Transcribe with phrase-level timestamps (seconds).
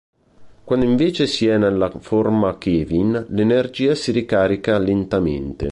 [0.63, 5.69] Quando invece si è nella forma Kevin, l'energia si ricarica lentamente.